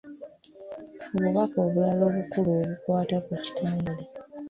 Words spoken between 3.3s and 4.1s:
kitongole.